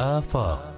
آفاق 0.00 0.72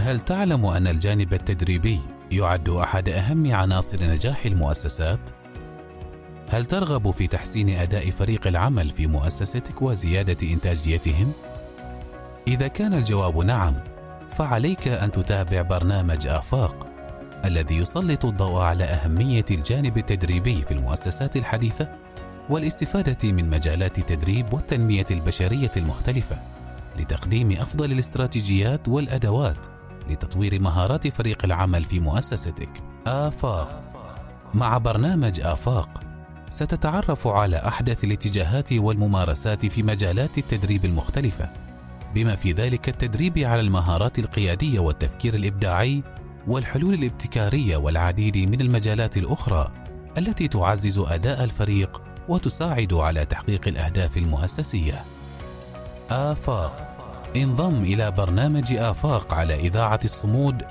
هل 0.00 0.20
تعلم 0.20 0.66
أن 0.66 0.86
الجانب 0.86 1.34
التدريبي 1.34 2.00
يعد 2.32 2.68
أحد 2.68 3.08
أهم 3.08 3.54
عناصر 3.54 4.02
نجاح 4.02 4.46
المؤسسات؟ 4.46 5.30
هل 6.48 6.66
ترغب 6.66 7.10
في 7.10 7.26
تحسين 7.26 7.68
أداء 7.68 8.10
فريق 8.10 8.46
العمل 8.46 8.90
في 8.90 9.06
مؤسستك 9.06 9.82
وزيادة 9.82 10.52
إنتاجيتهم؟ 10.52 11.32
إذا 12.48 12.68
كان 12.68 12.94
الجواب 12.94 13.38
نعم، 13.38 13.74
فعليك 14.28 14.88
أن 14.88 15.12
تتابع 15.12 15.62
برنامج 15.62 16.26
آفاق 16.26 16.86
الذي 17.44 17.76
يسلط 17.76 18.24
الضوء 18.24 18.60
على 18.60 18.84
أهمية 18.84 19.44
الجانب 19.50 19.98
التدريبي 19.98 20.62
في 20.62 20.70
المؤسسات 20.70 21.36
الحديثة 21.36 21.88
والاستفادة 22.50 23.32
من 23.32 23.50
مجالات 23.50 23.98
التدريب 23.98 24.52
والتنمية 24.52 25.06
البشرية 25.10 25.70
المختلفة 25.76 26.55
لتقديم 27.00 27.52
أفضل 27.52 27.92
الاستراتيجيات 27.92 28.88
والأدوات 28.88 29.66
لتطوير 30.10 30.62
مهارات 30.62 31.08
فريق 31.08 31.44
العمل 31.44 31.84
في 31.84 32.00
مؤسستك. 32.00 32.70
آفاق 33.06 33.80
مع 34.54 34.78
برنامج 34.78 35.40
آفاق 35.40 36.02
ستتعرف 36.50 37.26
على 37.26 37.56
أحدث 37.56 38.04
الاتجاهات 38.04 38.72
والممارسات 38.72 39.66
في 39.66 39.82
مجالات 39.82 40.38
التدريب 40.38 40.84
المختلفة 40.84 41.50
بما 42.14 42.34
في 42.34 42.52
ذلك 42.52 42.88
التدريب 42.88 43.38
على 43.38 43.60
المهارات 43.60 44.18
القيادية 44.18 44.78
والتفكير 44.78 45.34
الإبداعي 45.34 46.02
والحلول 46.46 46.94
الابتكارية 46.94 47.76
والعديد 47.76 48.38
من 48.38 48.60
المجالات 48.60 49.16
الأخرى 49.16 49.72
التي 50.18 50.48
تعزز 50.48 50.98
أداء 50.98 51.44
الفريق 51.44 52.02
وتساعد 52.28 52.92
على 52.92 53.24
تحقيق 53.24 53.68
الأهداف 53.68 54.16
المؤسسية. 54.16 55.04
آفاق 56.10 56.94
انضم 57.36 57.82
إلى 57.82 58.10
برنامج 58.10 58.72
آفاق 58.72 59.34
على 59.34 59.54
إذاعة 59.54 60.00
الصمود 60.04 60.62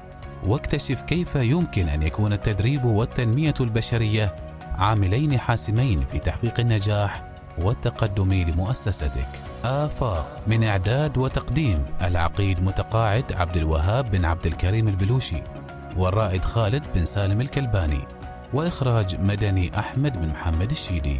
واكتشف 0.48 1.02
كيف 1.02 1.36
يمكن 1.36 1.90
أن 1.90 2.04
يكون 2.04 2.34
التدريب 2.34 2.86
والتنمية 2.86 3.54
البشرية 3.60 4.36
عاملين 4.78 5.40
حاسمين 5.40 6.06
في 6.12 6.20
تحقيق 6.20 6.60
النجاح 6.60 7.24
والتقدم 7.58 8.34
لمؤسستك. 8.34 9.28
آفاق 9.66 10.40
من 10.48 10.64
إعداد 10.64 11.18
وتقديم 11.18 11.86
العقيد 12.02 12.64
متقاعد 12.64 13.34
عبد 13.34 13.58
الوهاب 13.58 14.12
بن 14.12 14.26
عبد 14.26 14.46
الكريم 14.46 14.88
البلوشي 14.88 15.44
والرائد 15.98 16.46
خالد 16.46 16.84
بن 16.96 17.06
سالم 17.06 17.42
الكلباني 17.42 18.02
وإخراج 18.54 19.22
مدني 19.22 19.80
أحمد 19.80 20.22
بن 20.22 20.30
محمد 20.30 20.72
الشيدي. 20.72 21.20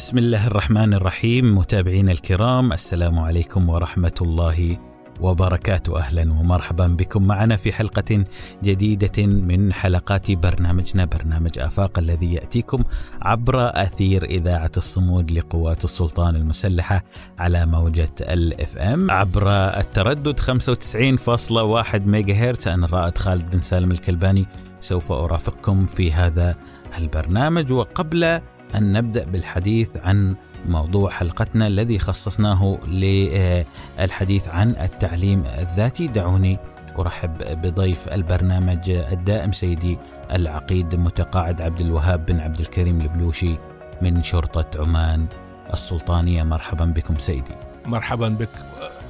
بسم 0.00 0.18
الله 0.18 0.46
الرحمن 0.46 0.94
الرحيم. 0.94 1.58
متابعينا 1.58 2.12
الكرام 2.12 2.72
السلام 2.72 3.18
عليكم 3.18 3.68
ورحمة 3.68 4.12
الله 4.22 4.78
وبركاته. 5.20 5.98
أهلا 5.98 6.32
ومرحبا 6.32 6.86
بكم 6.86 7.22
معنا 7.26 7.56
في 7.56 7.72
حلقة 7.72 8.24
جديدة 8.64 9.26
من 9.26 9.72
حلقات 9.72 10.30
برنامجنا 10.30 11.04
برنامج 11.04 11.58
آفاق 11.58 11.98
الذي 11.98 12.34
يأتيكم 12.34 12.84
عبر 13.22 13.82
أثير 13.82 14.24
إذاعة 14.24 14.70
الصمود 14.76 15.30
لقوات 15.30 15.84
السلطان 15.84 16.36
المسلحة 16.36 17.02
على 17.38 17.66
موجة 17.66 18.14
الإف 18.20 18.78
إم. 18.78 19.10
عبر 19.10 19.50
التردد 19.52 20.40
95.1 20.40 22.06
ميجا 22.06 22.34
هرتز 22.34 22.68
أنا 22.68 22.86
الرائد 22.86 23.18
خالد 23.18 23.50
بن 23.50 23.60
سالم 23.60 23.90
الكلباني 23.92 24.46
سوف 24.80 25.12
أرافقكم 25.12 25.86
في 25.86 26.12
هذا 26.12 26.56
البرنامج. 26.98 27.72
وقبل 27.72 28.40
أن 28.74 28.92
نبدأ 28.92 29.24
بالحديث 29.24 29.96
عن 29.96 30.36
موضوع 30.68 31.10
حلقتنا 31.10 31.66
الذي 31.66 31.98
خصصناه 31.98 32.78
للحديث 32.86 34.48
عن 34.48 34.70
التعليم 34.70 35.44
الذاتي 35.46 36.06
دعوني 36.06 36.58
أرحب 36.98 37.38
بضيف 37.62 38.08
البرنامج 38.08 38.90
الدائم 38.90 39.52
سيدي 39.52 39.98
العقيد 40.32 40.94
متقاعد 40.94 41.62
عبد 41.62 41.80
الوهاب 41.80 42.26
بن 42.26 42.40
عبد 42.40 42.60
الكريم 42.60 43.00
البلوشي 43.00 43.56
من 44.02 44.22
شرطة 44.22 44.82
عمان 44.82 45.26
السلطانية 45.72 46.42
مرحبا 46.42 46.84
بكم 46.84 47.18
سيدي. 47.18 47.54
مرحبا 47.86 48.28
بك 48.28 48.50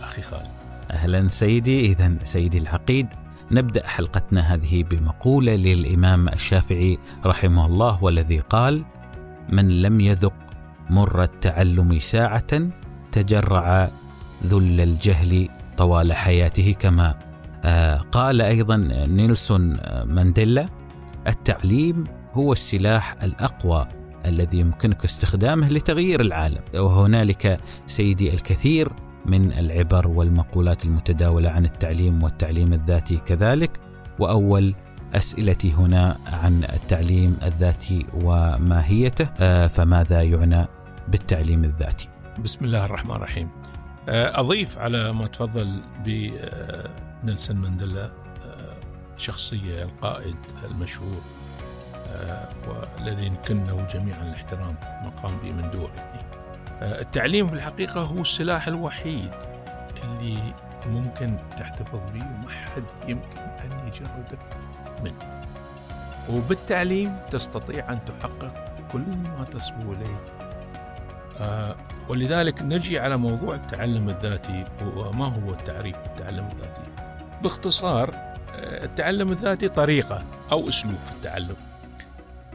أخي 0.02 0.22
خالد. 0.22 0.48
أهلا 0.90 1.28
سيدي 1.28 1.86
اذا 1.86 2.14
سيدي 2.22 2.58
العقيد 2.58 3.06
نبدأ 3.50 3.86
حلقتنا 3.86 4.54
هذه 4.54 4.82
بمقولة 4.82 5.54
للإمام 5.56 6.28
الشافعي 6.28 6.98
رحمه 7.26 7.66
الله 7.66 8.04
والذي 8.04 8.38
قال: 8.38 8.84
من 9.52 9.82
لم 9.82 10.00
يذق 10.00 10.34
مر 10.90 11.22
التعلم 11.22 11.98
ساعة 11.98 12.70
تجرع 13.12 13.90
ذل 14.46 14.80
الجهل 14.80 15.48
طوال 15.76 16.12
حياته 16.12 16.74
كما 16.78 17.14
آه، 17.64 17.96
قال 17.96 18.40
أيضا 18.40 18.76
نيلسون 19.06 19.76
مانديلا 20.04 20.68
التعليم 21.26 22.04
هو 22.34 22.52
السلاح 22.52 23.16
الأقوى 23.22 23.88
الذي 24.26 24.58
يمكنك 24.58 25.04
استخدامه 25.04 25.68
لتغيير 25.68 26.20
العالم. 26.20 26.60
وهنالك 26.74 27.60
سيدي 27.86 28.34
الكثير 28.34 28.92
من 29.26 29.52
العبر 29.52 30.08
والمقولات 30.08 30.84
المتداولة 30.84 31.50
عن 31.50 31.64
التعليم 31.64 32.22
والتعليم 32.22 32.72
الذاتي 32.72 33.16
كذلك 33.16 33.80
وأول 34.18 34.74
أسئلتي 35.14 35.72
هنا 35.72 36.18
عن 36.26 36.64
التعليم 36.64 37.38
الذاتي 37.42 38.06
وماهيته 38.14 39.28
آه، 39.40 39.66
فماذا 39.66 40.22
يعنى 40.22 40.66
بالتعليم 41.08 41.64
الذاتي؟ 41.64 42.08
بسم 42.38 42.64
الله 42.64 42.84
الرحمن 42.84 43.16
الرحيم. 43.16 43.50
آه، 44.08 44.40
أضيف 44.40 44.78
على 44.78 45.12
ما 45.12 45.26
تفضل 45.26 45.80
بنيلسون 46.04 47.56
مانديلا 47.56 48.04
آه، 48.04 48.76
شخصية 49.16 49.82
القائد 49.82 50.36
المشهور 50.70 51.20
والذي 52.68 53.26
يمكن 53.26 53.66
له 53.66 53.86
جميعا 53.86 54.22
الاحترام 54.22 54.74
ما 54.82 55.12
قام 55.22 55.38
به 55.38 55.52
من 55.52 55.70
دور. 55.70 55.90
التعليم 56.82 57.48
في 57.48 57.54
الحقيقة 57.54 58.00
هو 58.00 58.20
السلاح 58.20 58.68
الوحيد 58.68 59.30
اللي 60.02 60.54
ممكن 60.86 61.38
تحتفظ 61.58 61.98
به 62.14 62.26
وما 62.26 62.48
حد 62.48 62.84
يمكن 63.08 63.38
أن 63.38 63.88
يجردك 63.88 64.59
منه 65.04 65.44
وبالتعليم 66.30 67.16
تستطيع 67.30 67.92
أن 67.92 68.04
تحقق 68.04 68.70
كل 68.92 69.00
ما 69.00 69.46
تصبو 69.50 69.92
إليه. 69.92 70.20
آه، 71.40 71.76
ولذلك 72.08 72.62
نجي 72.62 72.98
على 72.98 73.16
موضوع 73.16 73.54
التعلم 73.54 74.08
الذاتي 74.08 74.64
وما 74.82 75.26
هو 75.26 75.52
التعريف 75.52 75.96
التعلم 75.96 76.48
الذاتي؟ 76.52 76.82
باختصار 77.42 78.14
آه، 78.14 78.84
التعلم 78.84 79.32
الذاتي 79.32 79.68
طريقة 79.68 80.24
أو 80.52 80.68
أسلوب 80.68 80.98
في 81.04 81.12
التعلم. 81.12 81.56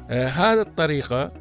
آه، 0.09 0.27
هذا 0.27 0.61
الطريقة 0.61 1.31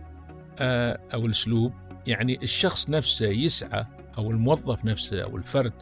أو 1.15 1.27
الأسلوب 1.27 1.73
يعني 2.07 2.39
الشخص 2.43 2.91
نفسه 2.91 3.27
يسعى 3.27 3.85
أو 4.19 4.31
الموظف 4.31 4.85
نفسه 4.85 5.23
أو 5.23 5.37
الفرد 5.37 5.73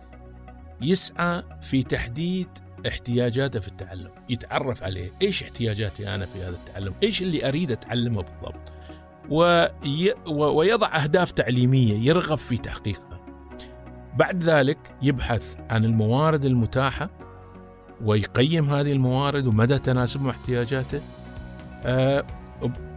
يسعى 0.80 1.42
في 1.60 1.82
تحديد 1.82 2.48
احتياجاته 2.86 3.60
في 3.60 3.68
التعلم 3.68 4.10
يتعرف 4.28 4.82
عليه 4.82 5.12
إيش 5.22 5.42
احتياجاتي 5.42 6.14
أنا 6.14 6.26
في 6.26 6.42
هذا 6.42 6.56
التعلم؟ 6.56 6.94
إيش 7.02 7.22
اللي 7.22 7.48
أريد 7.48 7.70
أتعلمه 7.70 8.22
بالضبط؟ 8.22 8.72
وي 9.30 10.14
ويضع 10.26 11.02
أهداف 11.02 11.32
تعليمية 11.32 12.08
يرغب 12.08 12.38
في 12.38 12.58
تحقيقها. 12.58 13.20
بعد 14.16 14.42
ذلك 14.42 14.78
يبحث 15.02 15.56
عن 15.70 15.84
الموارد 15.84 16.44
المتاحة 16.44 17.10
ويقيم 18.04 18.70
هذه 18.70 18.92
الموارد 18.92 19.46
ومدى 19.46 19.78
تناسب 19.78 20.22
مع 20.22 20.30
احتياجاته 20.30 21.00
آه، 21.84 22.24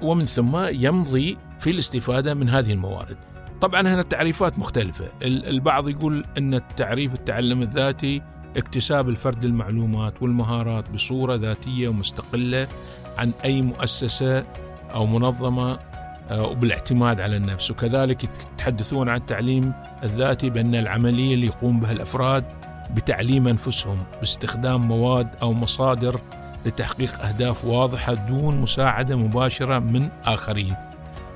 ومن 0.02 0.25
ثم 0.25 0.57
يمضي 0.57 1.38
في 1.59 1.69
الاستفادة 1.69 2.34
من 2.34 2.50
هذه 2.50 2.72
الموارد. 2.72 3.17
طبعا 3.62 3.81
هنا 3.81 4.00
التعريفات 4.00 4.59
مختلفة. 4.59 5.06
البعض 5.23 5.90
يقول 5.90 6.26
أن 6.38 6.53
التعريف 6.53 7.14
التعلم 7.14 7.61
الذاتي 7.61 8.22
اكتساب 8.57 9.09
الفرد 9.09 9.46
المعلومات 9.46 10.22
والمهارات 10.22 10.90
بصورة 10.90 11.35
ذاتية 11.35 11.87
ومستقلة 11.87 12.67
عن 13.17 13.31
أي 13.46 13.61
مؤسسة 13.61 14.46
أو 14.93 15.05
منظمة 15.05 15.79
آه، 16.29 16.43
وبالاعتماد 16.43 17.22
على 17.22 17.37
النفس. 17.37 17.72
وكذلك 17.72 18.23
يتحدثون 18.23 19.09
عن 19.09 19.17
التعليم 19.17 19.73
الذاتي 20.03 20.49
بأن 20.49 20.75
العملية 20.75 21.34
اللي 21.34 21.46
يقوم 21.46 21.79
بها 21.79 21.91
الأفراد 21.91 22.46
بتعليم 22.96 23.47
أنفسهم 23.47 24.03
باستخدام 24.19 24.87
مواد 24.87 25.28
أو 25.41 25.53
مصادر 25.53 26.22
لتحقيق 26.66 27.22
أهداف 27.22 27.66
واضحة 27.66 28.13
دون 28.13 28.59
مساعدة 28.59 29.16
مباشرة 29.16 29.79
من 29.79 30.09
آخرين. 30.23 30.75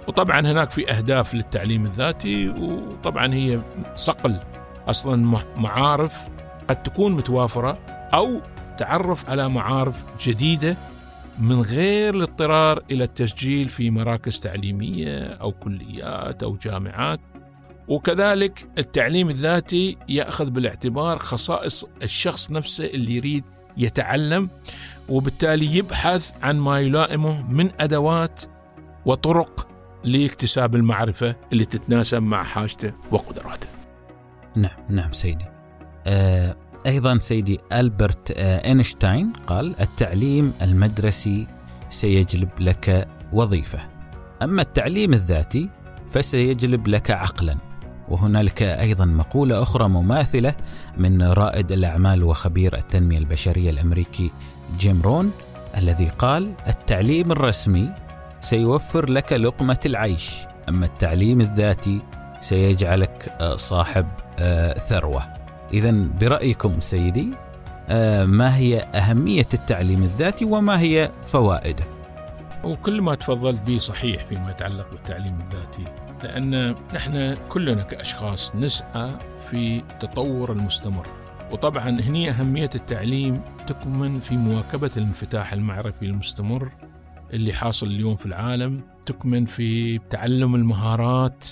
وطبعا 0.07 0.39
هناك 0.39 0.69
في 0.69 0.91
أهداف 0.91 1.33
للتعليم 1.33 1.85
الذاتي 1.85 2.49
وطبعا 2.49 3.33
هي 3.33 3.61
صقل. 3.95 4.39
أصلا 4.87 5.41
معارف 5.57 6.27
قد 6.69 6.83
تكون 6.83 7.11
متوافرة 7.11 7.79
أو 8.13 8.41
تعرف 8.77 9.29
على 9.29 9.49
معارف 9.49 10.05
جديدة 10.25 10.77
من 11.39 11.61
غير 11.61 12.15
الاضطرار 12.15 12.83
إلى 12.91 13.03
التسجيل 13.03 13.69
في 13.69 13.91
مراكز 13.91 14.39
تعليمية 14.39 15.25
أو 15.27 15.51
كليات 15.51 16.43
أو 16.43 16.53
جامعات 16.53 17.19
وكذلك 17.87 18.67
التعليم 18.77 19.29
الذاتي 19.29 19.97
يأخذ 20.09 20.49
بالاعتبار 20.49 21.17
خصائص 21.17 21.85
الشخص 22.03 22.51
نفسه 22.51 22.85
اللي 22.85 23.15
يريد 23.15 23.43
يتعلم 23.77 24.49
وبالتالي 25.09 25.77
يبحث 25.77 26.31
عن 26.41 26.59
ما 26.59 26.79
يلائمه 26.79 27.51
من 27.51 27.69
أدوات 27.79 28.41
وطرق 29.05 29.67
لاكتساب 30.03 30.75
المعرفة 30.75 31.35
اللي 31.53 31.65
تتناسب 31.65 32.21
مع 32.21 32.43
حاجته 32.43 32.93
وقدراته. 33.11 33.67
نعم 34.55 34.77
نعم 34.89 35.11
سيدي. 35.11 35.58
آه 36.07 36.55
أيضا 36.85 37.17
سيدي 37.17 37.59
ألبرت 37.73 38.31
آه 38.31 38.65
أينشتاين 38.65 39.33
قال 39.47 39.75
التعليم 39.81 40.53
المدرسي 40.61 41.47
سيجلب 41.89 42.49
لك 42.59 43.07
وظيفة. 43.33 43.79
أما 44.41 44.61
التعليم 44.61 45.13
الذاتي 45.13 45.69
فسيجلب 46.07 46.87
لك 46.87 47.11
عقلا. 47.11 47.57
وهنالك 48.09 48.63
أيضا 48.63 49.05
مقولة 49.05 49.61
أخرى 49.61 49.89
مماثلة 49.89 50.55
من 50.97 51.21
رائد 51.21 51.71
الأعمال 51.71 52.23
وخبير 52.23 52.75
التنمية 52.77 53.17
البشرية 53.17 53.69
الأمريكي 53.69 54.31
جيم 54.79 55.01
رون 55.01 55.31
الذي 55.77 56.09
قال 56.09 56.53
التعليم 56.67 57.31
الرسمي 57.31 57.89
سيوفر 58.41 59.09
لك 59.09 59.33
لقمة 59.33 59.79
العيش 59.85 60.31
أما 60.69 60.85
التعليم 60.85 61.41
الذاتي 61.41 62.01
سيجعلك 62.39 63.35
آه، 63.41 63.55
صاحب 63.55 64.07
ثروة 64.89 65.38
اذا 65.73 65.91
برأيكم 65.91 66.79
سيدي 66.79 67.33
آه، 67.89 68.25
ما 68.25 68.57
هي 68.57 68.79
أهمية 68.79 69.47
التعليم 69.53 70.03
الذاتي 70.03 70.45
وما 70.45 70.79
هي 70.79 71.11
فوائده؟ 71.23 71.83
وكل 72.63 73.01
ما 73.01 73.15
تفضلت 73.15 73.61
به 73.61 73.77
صحيح 73.77 74.25
فيما 74.25 74.51
يتعلق 74.51 74.91
بالتعليم 74.91 75.37
الذاتي 75.41 75.85
لأن 76.23 76.75
نحن 76.93 77.37
كلنا 77.49 77.83
كأشخاص 77.83 78.55
نسعى 78.55 79.11
في 79.37 79.81
تطور 79.99 80.51
المستمر. 80.51 81.07
وطبعا 81.51 81.89
هني 81.89 82.29
أهمية 82.29 82.69
التعليم 82.75 83.41
تكمن 83.67 84.19
في 84.19 84.37
مواكبة 84.37 84.91
الانفتاح 84.97 85.53
المعرفي 85.53 86.05
المستمر 86.05 86.69
اللي 87.33 87.53
حاصل 87.53 87.87
اليوم 87.87 88.15
في 88.15 88.25
العالم 88.25 88.81
تكمن 89.05 89.45
في 89.45 89.97
تعلم 89.97 90.55
المهارات 90.55 91.45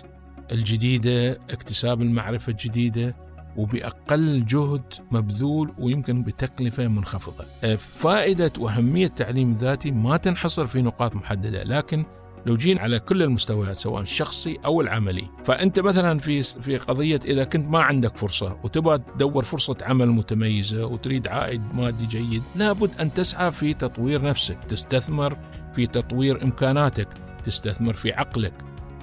الجديدة 0.52 1.32
اكتساب 1.32 2.02
المعرفة 2.02 2.52
الجديدة 2.52 3.27
وبأقل 3.58 4.46
جهد 4.46 4.94
مبذول 5.12 5.74
ويمكن 5.78 6.24
بتكلفة 6.24 6.88
منخفضة. 6.88 7.46
فائدة 7.76 8.52
وأهمية 8.60 9.06
التعليم 9.06 9.52
الذاتي 9.52 9.92
ما 9.92 10.18
تنحصر 10.18 10.68
في 10.68 10.82
نقاط 10.82 11.16
محددة 11.16 11.64
لكن 11.64 12.06
لو 12.46 12.56
جينا 12.56 12.82
على 12.82 13.00
كل 13.00 13.24
المستويات 13.24 13.78
سواء 13.78 14.02
الشخصي 14.02 14.58
أو 14.66 14.82
العملي. 14.82 15.24
فأنت 15.44 15.80
مثلا 15.80 16.20
في 16.20 16.44
في 16.44 16.78
قضية 16.78 17.20
إذا 17.26 17.44
كنت 17.44 17.68
ما 17.70 17.82
عندك 17.82 18.18
فرصة 18.18 18.58
وتبغى 18.64 18.98
تدور 18.98 19.44
فرصة 19.44 19.76
عمل 19.82 20.10
متميزة 20.10 20.86
وتريد 20.86 21.28
عائد 21.28 21.62
مادي 21.74 22.06
جيد 22.06 22.44
لابد 22.56 22.92
أن 23.00 23.14
تسعى 23.14 23.52
في 23.52 23.74
تطوير 23.74 24.22
نفسك 24.22 24.64
تستثمر 24.64 25.38
في 25.74 25.88
تطوير 25.88 26.44
إمكاناتك 26.44 27.08
تستثمر 27.44 27.94
في 27.94 28.12
عقلك 28.14 28.54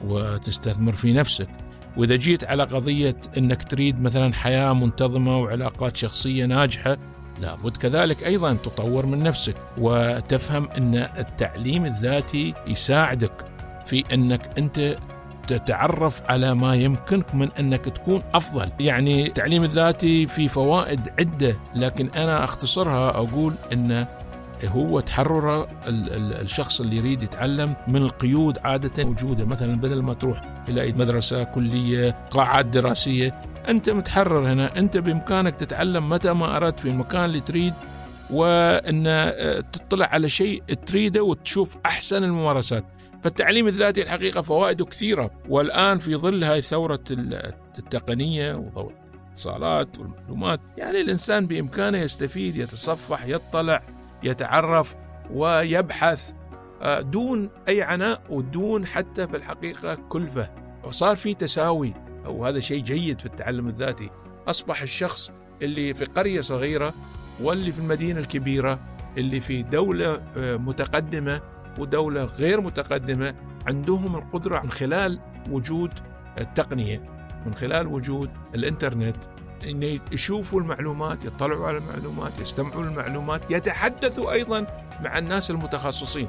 وتستثمر 0.05 0.93
في 0.93 1.13
نفسك. 1.13 1.49
وإذا 1.97 2.17
جيت 2.17 2.45
على 2.45 2.63
قضية 2.63 3.17
إنك 3.39 3.63
تريد 3.63 4.01
مثلا 4.01 4.35
حياة 4.35 4.73
منتظمة 4.73 5.39
وعلاقات 5.39 5.97
شخصية 5.97 6.45
ناجحة 6.45 6.97
لابد 7.41 7.77
كذلك 7.77 8.25
أيضا 8.25 8.55
تطور 8.55 9.07
من 9.07 9.19
نفسك 9.23 9.57
وتفهم 9.79 10.69
إن 10.71 10.95
التعليم 10.95 11.85
الذاتي 11.85 12.55
يساعدك 12.67 13.47
في 13.85 14.05
إنك 14.13 14.59
أنت 14.59 14.97
تتعرف 15.47 16.23
على 16.23 16.55
ما 16.55 16.75
يمكنك 16.75 17.35
من 17.35 17.49
إنك 17.59 17.85
تكون 17.85 18.23
أفضل، 18.35 18.71
يعني 18.81 19.27
التعليم 19.27 19.63
الذاتي 19.63 20.27
في 20.27 20.49
فوائد 20.49 21.09
عدة 21.19 21.57
لكن 21.75 22.11
أنا 22.17 22.45
أختصرها 22.45 23.11
أقول 23.11 23.55
إن 23.73 24.07
هو 24.65 25.01
تحرر 25.01 25.69
الشخص 25.89 26.81
اللي 26.81 26.97
يريد 26.97 27.23
يتعلم 27.23 27.75
من 27.89 28.03
القيود 28.03 28.59
عادة 28.65 29.05
موجودة. 29.05 29.45
مثلا 29.45 29.81
بدل 29.81 30.03
ما 30.03 30.15
تروح 30.15 30.54
إلى 30.69 30.93
مدرسة 30.93 31.45
كلية 31.45 32.11
قاعات 32.31 32.67
دراسية. 32.67 33.43
أنت 33.69 33.91
متحرر 33.91 34.53
هنا 34.53 34.79
أنت 34.79 34.99
بإمكانك 34.99 35.55
تتعلم 35.55 36.09
متى 36.09 36.33
ما 36.33 36.57
أردت 36.57 36.81
في 36.81 36.89
المكان 36.89 37.25
اللي 37.25 37.41
تريد 37.41 37.75
وأن 38.31 39.05
آه، 39.07 39.61
تطلع 39.61 40.07
على 40.07 40.29
شيء 40.29 40.63
تريده 40.87 41.23
وتشوف 41.23 41.77
أحسن 41.87 42.25
الممارسات. 42.25 42.85
فالتعليم 43.23 43.67
الذاتي 43.67 44.03
الحقيقة 44.03 44.43
فوائده 44.43 44.85
كثيرة. 44.85 45.31
والآن 45.49 45.99
في 45.99 46.17
ظل 46.17 46.45
هاي 46.45 46.63
ثورة 46.63 47.05
التقنية 47.79 48.55
وثورة 48.55 48.95
الاتصالات 49.25 49.99
والمعلومات 49.99 50.61
يعني 50.77 51.01
الإنسان 51.01 51.47
بإمكانه 51.47 51.99
يستفيد 51.99 52.57
يتصفح 52.57 53.25
يطلع 53.27 53.83
يتعرف 54.23 54.95
ويبحث. 55.31 56.33
دون 56.85 57.51
أي 57.69 57.83
عناء 57.83 58.23
ودون 58.29 58.87
حتى 58.87 59.29
في 59.29 59.37
الحقيقة 59.37 59.95
كلفة. 59.95 60.51
وصار 60.85 61.17
في 61.17 61.35
تساوي. 61.35 61.95
وهذا 62.27 62.61
شيء 62.61 62.83
جيد 62.83 63.21
في 63.21 63.27
التعلم 63.27 63.69
الذاتي. 63.69 64.11
أصبح 64.49 64.83
الشخص 64.83 65.33
اللي 65.63 65.95
في 65.95 66.05
قرية 66.05 66.41
صغيرة 66.41 66.95
واللي 67.41 67.73
في 67.73 67.79
المدينة 67.79 68.21
الكبيرة 68.21 68.79
اللي 69.19 69.41
في 69.41 69.63
دولة 69.63 70.23
آه، 70.37 70.57
متقدمة 70.57 71.41
ودولة 71.79 72.25
غير 72.25 72.61
متقدمة 72.61 73.35
عندهم 73.67 74.17
القدرة 74.17 74.61
من 74.61 74.71
خلال 74.71 75.21
وجود 75.51 75.91
التقنية 76.39 76.99
من 77.47 77.55
خلال 77.55 77.87
وجود 77.87 78.31
الإنترنت. 78.55 79.17
أن 79.65 79.99
يشوفوا 80.13 80.61
المعلومات 80.61 81.25
يطلعوا 81.25 81.67
على 81.67 81.79
المعلومات 81.79 82.33
يستمعوا 82.41 82.83
للمعلومات 82.83 83.51
يتحدثوا 83.51 84.33
أيضا 84.33 84.67
مع 85.01 85.19
الناس 85.19 85.51
المتخصصين. 85.51 86.29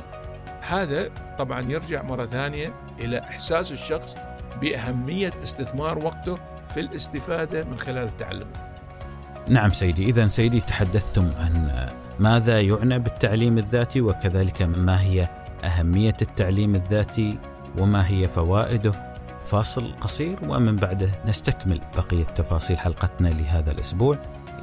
هذا 0.67 1.09
طبعا 1.37 1.61
يرجع 1.61 2.01
مرة 2.01 2.25
ثانية 2.25 2.73
إلى 2.99 3.19
إحساس 3.19 3.71
الشخص 3.71 4.15
بأهمية 4.61 5.33
استثمار 5.43 5.97
وقته 5.97 6.37
في 6.69 6.79
الاستفادة 6.79 7.63
من 7.63 7.79
خلال 7.79 8.07
التعلم. 8.07 8.47
نعم 9.47 9.71
سيدي، 9.71 10.05
اذا 10.05 10.27
سيدي 10.27 10.61
تحدثتم 10.61 11.31
عن 11.39 11.89
ماذا 12.19 12.61
يعنى 12.61 12.99
بالتعليم 12.99 13.57
الذاتي 13.57 14.01
وكذلك 14.01 14.61
ما 14.61 15.01
هي 15.01 15.29
أهمية 15.63 16.17
التعليم 16.21 16.75
الذاتي 16.75 17.39
وما 17.77 18.07
هي 18.07 18.27
فوائده. 18.27 19.15
فاصل 19.41 19.95
قصير 20.01 20.39
ومن 20.43 20.75
بعده 20.75 21.09
نستكمل 21.25 21.81
بقية 21.95 22.23
تفاصيل 22.23 22.77
حلقتنا 22.77 23.27
لهذا 23.27 23.71
الأسبوع. 23.71 24.17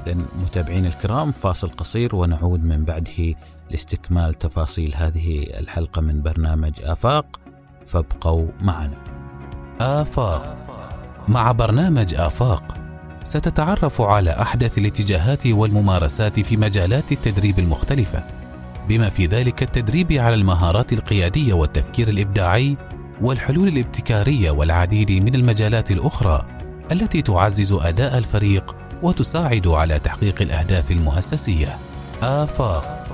اذا 0.06 0.14
متابعين 0.14 0.86
الكرام 0.86 1.32
فاصل 1.32 1.68
قصير 1.68 2.16
ونعود 2.16 2.64
من 2.64 2.84
بعده 2.84 3.34
لاستكمال 3.70 4.34
تفاصيل 4.34 4.92
هذه 4.96 5.46
الحلقة 5.60 6.02
من 6.02 6.22
برنامج 6.22 6.72
آفاق 6.84 7.40
فابقوا 7.86 8.46
معنا. 8.60 8.96
آفاق 9.80 10.56
مع 11.28 11.52
برنامج 11.52 12.14
آفاق 12.14 12.76
ستتعرف 13.24 14.00
على 14.00 14.30
أحدث 14.30 14.78
الاتجاهات 14.78 15.46
والممارسات 15.46 16.40
في 16.40 16.56
مجالات 16.56 17.12
التدريب 17.12 17.58
المختلفة 17.58 18.24
بما 18.88 19.08
في 19.08 19.26
ذلك 19.26 19.62
التدريب 19.62 20.12
على 20.12 20.34
المهارات 20.34 20.92
القيادية 20.92 21.52
والتفكير 21.54 22.08
الإبداعي 22.08 22.76
والحلول 23.20 23.68
الابتكارية 23.68 24.50
والعديد 24.50 25.12
من 25.12 25.34
المجالات 25.34 25.90
الأخرى 25.90 26.46
التي 26.92 27.22
تعزز 27.22 27.72
أداء 27.72 28.18
الفريق 28.18 28.76
وتساعد 29.02 29.66
على 29.68 29.98
تحقيق 29.98 30.42
الأهداف 30.42 30.90
المؤسسية. 30.90 31.78
آفاق. 32.22 33.06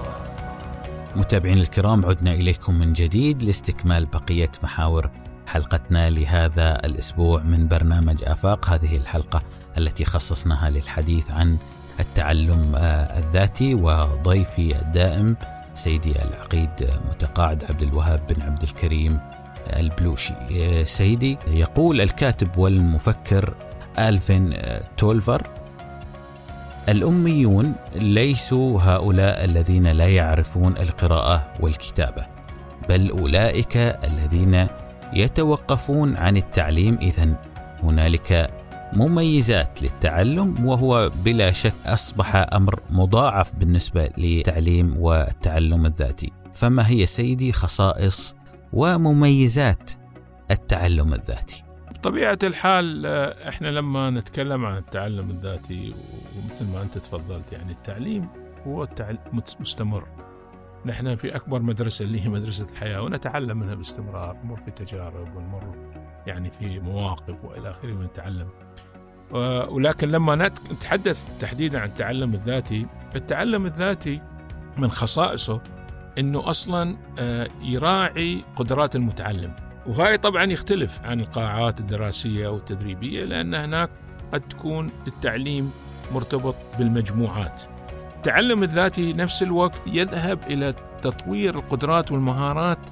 متابعين 1.16 1.58
الكرام 1.58 2.06
عدنا 2.06 2.32
إليكم 2.32 2.74
من 2.74 2.92
جديد 2.92 3.42
لاستكمال 3.42 4.06
بقية 4.06 4.50
محاور 4.62 5.10
حلقتنا 5.46 6.10
لهذا 6.10 6.80
الأسبوع 6.84 7.42
من 7.42 7.68
برنامج 7.68 8.24
آفاق. 8.24 8.70
هذه 8.70 8.96
الحلقة 8.96 9.42
التي 9.78 10.04
خصصناها 10.04 10.70
للحديث 10.70 11.30
عن 11.30 11.58
التعلم 12.00 12.76
آه، 12.76 13.18
الذاتي 13.18 13.74
وضيفي 13.74 14.82
الدائم 14.82 15.36
سيدي 15.74 16.22
العقيد 16.22 16.70
متقاعد 17.10 17.64
عبد 17.64 17.82
الوهاب 17.82 18.26
بن 18.26 18.42
عبد 18.42 18.62
الكريم 18.62 19.20
البلوشي. 19.76 20.34
آه، 20.52 20.82
سيدي 20.82 21.38
يقول 21.46 22.00
الكاتب 22.00 22.58
والمفكر 22.58 23.54
ألفين 23.98 24.56
تولفر 24.96 25.50
الأميون 26.88 27.74
ليسوا 27.94 28.80
هؤلاء 28.80 29.44
الذين 29.44 29.86
لا 29.86 30.08
يعرفون 30.08 30.76
القراءة 30.76 31.54
والكتابة 31.60 32.26
بل 32.88 33.10
أولئك 33.10 33.76
الذين 33.76 34.66
يتوقفون 35.12 36.16
عن 36.16 36.36
التعليم. 36.36 36.98
اذا 37.02 37.42
هنالك 37.82 38.50
مميزات 38.92 39.82
للتعلم 39.82 40.66
وهو 40.66 41.10
بلا 41.24 41.52
شك 41.52 41.74
أصبح 41.86 42.36
أمر 42.36 42.80
مضاعف 42.90 43.56
بالنسبة 43.56 44.10
للتعليم 44.18 44.96
والتعلم 44.98 45.86
الذاتي. 45.86 46.32
فما 46.54 46.88
هي 46.88 47.06
سيدي 47.06 47.52
خصائص 47.52 48.34
ومميزات 48.72 49.90
التعلم 50.50 51.14
الذاتي؟ 51.14 51.67
بطبيعة 51.98 52.38
الحال 52.42 53.06
آه، 53.06 53.48
إحنا 53.48 53.68
لما 53.68 54.10
نتكلم 54.10 54.66
عن 54.66 54.76
التعلم 54.76 55.30
الذاتي 55.30 55.94
ومثل 56.36 56.66
ما 56.66 56.82
أنت 56.82 56.98
تفضلت 56.98 57.52
يعني 57.52 57.72
التعليم 57.72 58.28
هو 58.66 58.88
مستمر. 59.32 60.08
نحن 60.86 61.16
في 61.16 61.36
أكبر 61.36 61.62
مدرسة 61.62 62.04
اللي 62.04 62.24
هي 62.24 62.28
مدرسة 62.28 62.66
الحياة 62.70 63.02
ونتعلم 63.02 63.58
منها 63.58 63.74
باستمرار 63.74 64.36
نمر 64.44 64.56
في 64.56 64.70
تجارب 64.70 65.36
ونمر 65.36 65.74
يعني 66.26 66.50
في 66.50 66.80
مواقف 66.80 67.44
وإلى 67.44 67.70
آخره 67.70 67.92
ونتعلم. 67.92 68.48
ولكن 69.70 70.08
لما 70.08 70.34
نتحدث 70.70 71.38
تحديدا 71.40 71.80
عن 71.80 71.88
التعلم 71.88 72.34
الذاتي 72.34 72.86
التعلم 73.16 73.66
الذاتي 73.66 74.22
من 74.76 74.90
خصائصه 74.90 75.62
إنه 76.18 76.50
أصلا 76.50 76.96
آه، 77.18 77.48
يراعي 77.60 78.44
قدرات 78.56 78.96
المتعلم. 78.96 79.67
وهاي 79.88 80.18
طبعا 80.18 80.44
يختلف 80.44 81.00
عن 81.04 81.20
القاعات 81.20 81.80
الدراسية 81.80 82.48
والتدريبيه 82.48 83.24
لأن 83.24 83.54
هناك 83.54 83.90
قد 84.32 84.40
تكون 84.40 84.90
التعليم 85.06 85.70
مرتبط 86.12 86.54
بالمجموعات. 86.78 87.62
التعلم 88.16 88.62
الذاتي 88.62 89.12
نفس 89.12 89.42
الوقت 89.42 89.82
يذهب 89.86 90.38
إلى 90.46 90.74
تطوير 91.02 91.54
القدرات 91.54 92.12
والمهارات 92.12 92.90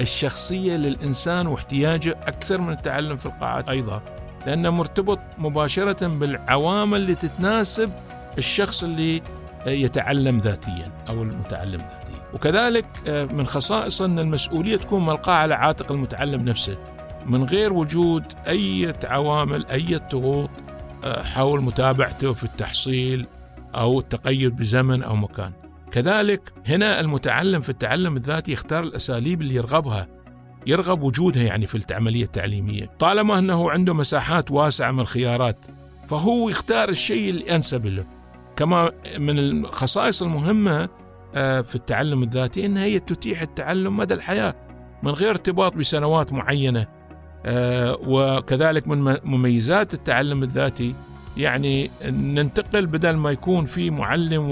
الشخصية 0.00 0.76
للإنسان 0.76 1.46
واحتياجه 1.46 2.10
أكثر 2.10 2.60
من 2.60 2.72
التعلم 2.72 3.16
في 3.16 3.26
القاعات 3.26 3.68
أيضا 3.68 4.02
لأنه 4.46 4.70
مرتبط 4.70 5.18
مباشرة 5.38 6.06
بالعوامل 6.06 7.00
اللي 7.00 7.14
تتناسب 7.14 7.92
الشخص 8.38 8.84
اللي 8.84 9.22
يتعلم 9.66 10.38
ذاتيا 10.38 10.92
أو 11.08 11.22
المتعلم 11.22 11.80
ذاتيا. 11.80 12.07
وكذلك 12.34 12.86
آه، 13.06 13.24
من 13.24 13.46
خصائص 13.46 14.02
أن 14.02 14.18
المسؤولية 14.18 14.76
تكون 14.76 15.06
ملقاة 15.06 15.34
على 15.34 15.54
عاتق 15.54 15.92
المتعلم 15.92 16.44
نفسه 16.44 16.78
من 17.26 17.44
غير 17.44 17.72
وجود 17.72 18.24
أي 18.46 18.94
عوامل 19.04 19.66
أي 19.66 20.00
ضغوط 20.12 20.50
آه، 21.04 21.22
حول 21.22 21.62
متابعته 21.62 22.32
في 22.32 22.44
التحصيل 22.44 23.26
أو 23.74 23.98
التقيد 23.98 24.56
بزمن 24.56 25.02
أو 25.02 25.16
مكان. 25.16 25.52
كذلك 25.92 26.52
هنا 26.66 27.00
المتعلم 27.00 27.60
في 27.60 27.70
التعلم 27.70 28.16
الذاتي 28.16 28.52
يختار 28.52 28.82
الأساليب 28.84 29.42
اللي 29.42 29.54
يرغبها 29.54 30.08
يرغب 30.66 31.02
وجودها 31.02 31.42
يعني 31.42 31.66
في 31.66 31.78
العملية 31.90 32.24
التعليمية. 32.24 32.90
طالما 32.98 33.38
أنه 33.38 33.70
عنده 33.70 33.94
مساحات 33.94 34.50
واسعة 34.50 34.90
من 34.90 35.00
الخيارات 35.00 35.66
فهو 36.08 36.48
يختار 36.48 36.88
الشيء 36.88 37.30
اللي 37.30 37.54
انسب 37.54 37.86
له. 37.86 38.04
كما 38.56 38.92
من 39.18 39.38
الخصائص 39.38 40.22
المهمة 40.22 40.82
آه، 40.82 40.88
في 41.34 41.74
التعلم 41.74 42.22
الذاتي 42.22 42.66
إنها 42.66 42.84
هي 42.84 42.98
تتيح 42.98 43.42
التعلم 43.42 43.96
مدى 43.96 44.14
الحياة 44.14 44.54
من 45.02 45.10
غير 45.10 45.30
ارتباط 45.30 45.74
بسنوات 45.74 46.32
معينة. 46.32 46.86
آه، 47.46 47.98
وكذلك 48.00 48.88
من 48.88 49.16
مميزات 49.24 49.94
التعلم 49.94 50.42
الذاتي 50.42 50.94
يعني 51.36 51.90
ننتقل 52.04 52.86
بدل 52.86 53.16
ما 53.16 53.30
يكون 53.30 53.64
في 53.64 53.90
معلم 53.90 54.46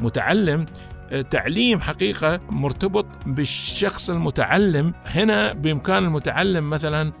ومتعلم 0.00 0.66
آه، 1.12 1.22
تعليم 1.22 1.80
حقيقة 1.80 2.40
مرتبط 2.50 3.06
بالشخص 3.26 4.10
المتعلم. 4.10 4.94
هنا 5.06 5.52
بإمكان 5.52 6.04
المتعلم 6.04 6.70
مثلا 6.70 7.12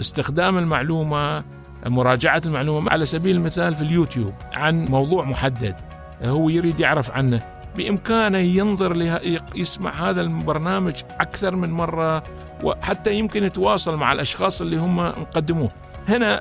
استخدام 0.00 0.58
المعلومة 0.58 1.44
مراجعة 1.86 2.42
المعلومة 2.46 2.90
على 2.90 3.06
سبيل 3.06 3.36
المثال 3.36 3.74
في 3.74 3.82
اليوتيوب 3.82 4.34
عن 4.52 4.84
موضوع 4.84 5.24
محدد 5.24 5.76
هو 6.22 6.48
يريد 6.48 6.80
يعرف 6.80 7.10
عنه. 7.10 7.59
بإمكانه 7.76 8.38
ينظر 8.38 8.92
لها 8.92 9.20
يسمع 9.54 10.10
هذا 10.10 10.20
البرنامج 10.20 10.94
أكثر 11.20 11.56
من 11.56 11.70
مرة 11.70 12.22
وحتى 12.62 13.14
يمكن 13.14 13.44
يتواصل 13.44 13.96
مع 13.96 14.12
الأشخاص 14.12 14.60
اللي 14.60 14.76
هم 14.76 14.96
مقدموه. 14.96 15.70
هنا 16.08 16.40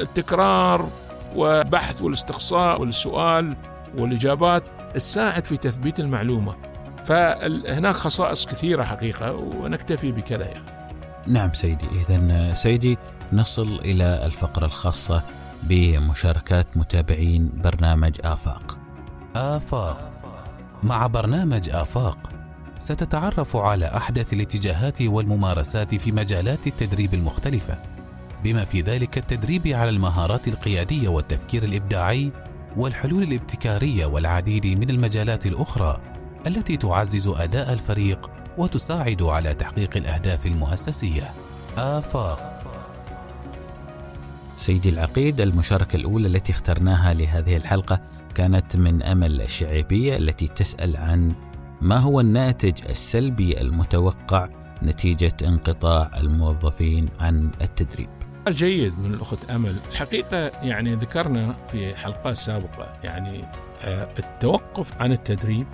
التكرار 0.00 0.88
وبحث 1.36 2.02
والاستقصاء 2.02 2.80
والسؤال 2.80 3.56
والإجابات 3.98 4.62
تساعد 4.94 5.44
في 5.44 5.56
تثبيت 5.56 6.00
المعلومة. 6.00 6.56
فهناك 7.04 7.94
خصائص 7.94 8.46
كثيرة 8.46 8.82
حقيقة 8.82 9.32
ونكتفي 9.32 10.12
بكذا 10.12 10.44
يعني. 10.44 10.64
نعم 11.26 11.52
سيدي. 11.52 11.86
إذا 12.08 12.54
سيدي 12.54 12.98
نصل 13.32 13.80
إلى 13.84 14.26
الفقرة 14.26 14.66
الخاصة 14.66 15.22
بمشاركات 15.62 16.76
متابعين 16.76 17.50
برنامج 17.54 18.12
آفاق. 18.24 18.78
آفاق. 19.36 20.15
مع 20.82 21.06
برنامج 21.06 21.70
آفاق. 21.70 22.18
ستتعرف 22.78 23.56
على 23.56 23.86
أحدث 23.86 24.32
الاتجاهات 24.32 25.02
والممارسات 25.02 25.94
في 25.94 26.12
مجالات 26.12 26.66
التدريب 26.66 27.14
المختلفة 27.14 27.78
بما 28.44 28.64
في 28.64 28.80
ذلك 28.80 29.18
التدريب 29.18 29.66
على 29.66 29.90
المهارات 29.90 30.48
القيادية 30.48 31.08
والتفكير 31.08 31.62
الإبداعي 31.62 32.32
والحلول 32.76 33.22
الابتكارية 33.22 34.06
والعديد 34.06 34.66
من 34.66 34.90
المجالات 34.90 35.46
الأخرى 35.46 36.00
التي 36.46 36.76
تعزز 36.76 37.28
أداء 37.28 37.72
الفريق 37.72 38.30
وتساعد 38.58 39.22
على 39.22 39.54
تحقيق 39.54 39.96
الأهداف 39.96 40.46
المؤسسية. 40.46 41.34
آفاق. 41.76 42.62
سيدي 44.56 44.88
العقيد 44.88 45.40
المشاركة 45.40 45.96
الأولى 45.96 46.26
التي 46.26 46.52
اخترناها 46.52 47.14
لهذه 47.14 47.56
الحلقة 47.56 48.00
كانت 48.36 48.76
من 48.76 49.02
أمل 49.02 49.40
الشعيبية 49.40 50.16
التي 50.16 50.48
تسأل 50.48 50.96
عن 50.96 51.34
ما 51.80 51.98
هو 51.98 52.20
الناتج 52.20 52.84
السلبي 52.88 53.60
المتوقع 53.60 54.48
نتيجة 54.82 55.32
انقطاع 55.42 56.10
الموظفين 56.16 57.08
عن 57.20 57.50
التدريب. 57.62 58.08
جيد 58.48 58.98
من 58.98 59.14
الأخت 59.14 59.50
أمل. 59.50 59.76
الحقيقة 59.90 60.36
يعني 60.62 60.94
ذكرنا 60.94 61.56
في 61.68 61.94
حلقات 61.94 62.36
سابقة 62.36 62.94
يعني 63.04 63.44
آه، 63.82 64.08
التوقف 64.18 64.92
عن 65.00 65.12
التدريب 65.12 65.66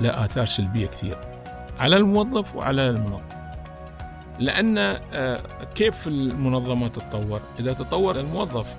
له 0.00 0.24
آثار 0.24 0.44
سلبية 0.44 0.86
كثيرة 0.86 1.20
على 1.78 1.96
الموظف 1.96 2.56
وعلى 2.56 2.90
المنظمة 2.90 3.40
لأن 4.38 4.78
آه، 4.78 5.42
كيف 5.74 6.08
المنظمة 6.08 6.88
تتطور؟ 6.88 7.40
إذا 7.60 7.72
تطور 7.72 8.20
الموظف 8.20 8.76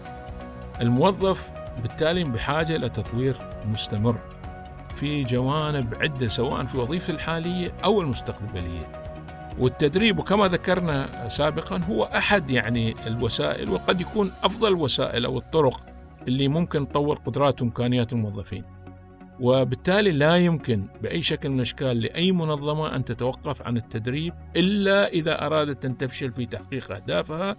الموظف 0.82 1.61
بالتالي 1.81 2.23
بحاجة 2.23 2.75
إلى 2.75 2.89
تطوير 2.89 3.35
مستمر 3.65 4.19
في 4.95 5.23
جوانب 5.23 5.95
عدة 6.01 6.27
سواء 6.27 6.65
في 6.65 6.75
الوظيفة 6.75 7.13
الحالية 7.13 7.71
أو 7.83 8.01
المستقبلية. 8.01 9.01
والتدريب 9.59 10.19
وكما 10.19 10.47
ذكرنا 10.47 11.27
سابقا 11.27 11.77
هو 11.77 12.03
أحد 12.03 12.51
يعني 12.51 12.95
الوسائل 13.07 13.69
وقد 13.69 14.01
يكون 14.01 14.31
أفضل 14.43 14.67
الوسائل 14.67 15.25
أو 15.25 15.37
الطرق 15.37 15.85
اللي 16.27 16.47
ممكن 16.47 16.87
تطور 16.87 17.15
قدرات 17.15 17.61
وإمكانيات 17.61 18.13
الموظفين. 18.13 18.63
وبالتالي 19.39 20.11
لا 20.11 20.35
يمكن 20.35 20.87
بأي 21.01 21.21
شكل 21.21 21.49
من 21.49 21.55
الأشكال 21.55 22.01
لأي 22.01 22.31
منظمة 22.31 22.95
أن 22.95 23.05
تتوقف 23.05 23.61
عن 23.61 23.77
التدريب 23.77 24.33
إلا 24.55 25.07
إذا 25.07 25.45
أرادت 25.45 25.85
أن 25.85 25.97
تفشل 25.97 26.31
في 26.31 26.45
تحقيق 26.45 26.91
أهدافها 26.91 27.55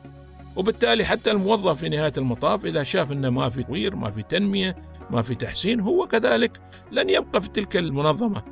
وبالتالي 0.56 1.04
حتى 1.04 1.30
الموظف 1.30 1.78
في 1.78 1.88
نهاية 1.88 2.12
المطاف 2.18 2.64
إذا 2.64 2.82
شاف 2.82 3.12
إنه 3.12 3.30
ما 3.30 3.48
في 3.48 3.62
تطوير 3.62 3.96
ما 3.96 4.10
في 4.10 4.22
تنمية 4.22 4.76
ما 5.10 5.22
في 5.22 5.34
تحسين 5.34 5.80
هو 5.80 6.06
كذلك 6.06 6.58
لن 6.92 7.10
يبقى 7.10 7.40
في 7.40 7.48
تلك 7.48 7.76
المنظمة. 7.76 8.42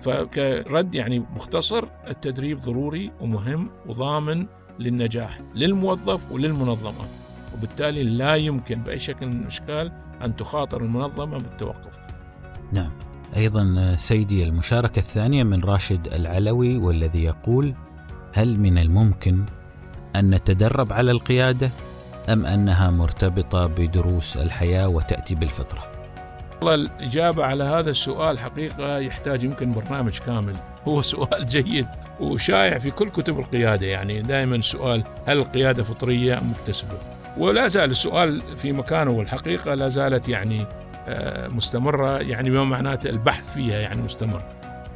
فكرد 0.00 0.94
يعني 0.94 1.18
مختصر 1.18 1.84
التدريب 2.08 2.58
ضروري 2.58 3.12
ومهم 3.20 3.70
وضامن 3.86 4.46
للنجاح 4.78 5.40
للموظف 5.54 6.32
وللمنظمة. 6.32 7.04
وبالتالي 7.54 8.02
لا 8.02 8.34
يمكن 8.34 8.82
بأي 8.82 8.98
شكل 8.98 9.26
من 9.26 9.40
الأشكال 9.40 9.92
أن 10.24 10.36
تخاطر 10.36 10.80
المنظمة 10.80 11.38
بالتوقف. 11.38 11.98
نعم. 12.72 12.90
أيضا 13.36 13.94
سيدي 13.96 14.44
المشاركة 14.44 14.98
الثانية 14.98 15.42
من 15.42 15.60
راشد 15.60 16.06
العلوي 16.06 16.76
والذي 16.76 17.24
يقول 17.24 17.74
هل 18.34 18.60
من 18.60 18.78
الممكن 18.78 19.44
أن 20.16 20.30
نتدرب 20.30 20.92
على 20.92 21.10
القيادة 21.10 21.70
أم 22.28 22.46
أنها 22.46 22.90
مرتبطة 22.90 23.66
بدروس 23.66 24.36
الحياة 24.36 24.88
وتأتي 24.88 25.34
بالفطرة؟ 25.34 25.92
والله 26.62 26.74
الإجابة 26.74 27.44
على 27.44 27.64
هذا 27.64 27.90
السؤال 27.90 28.38
حقيقة 28.38 28.98
يحتاج 28.98 29.44
يمكن 29.44 29.72
برنامج 29.72 30.18
كامل. 30.18 30.56
هو 30.88 31.00
سؤال 31.00 31.46
جيد 31.56 31.86
وشائع 32.20 32.78
في 32.78 32.90
كل 32.90 33.08
كتب 33.08 33.38
القيادة 33.38 33.86
يعني. 33.86 34.22
دائما 34.22 34.60
سؤال 34.60 35.04
هل 35.26 35.38
القيادة 35.38 35.82
فطرية 35.82 36.38
أم 36.38 36.50
مكتسبة؟ 36.50 36.98
ولا 37.36 37.66
زال 37.66 37.90
السؤال 37.90 38.42
في 38.56 38.72
مكانه 38.72 39.10
والحقيقة 39.10 39.74
لا 39.74 39.88
زالت 39.88 40.28
يعني 40.28 40.66
آه، 41.08 41.48
مستمرة 41.48 42.18
يعني 42.18 42.50
ما 42.50 42.64
معناته 42.64 43.10
البحث 43.10 43.54
فيها 43.54 43.78
يعني 43.78 44.02
مستمر. 44.02 44.42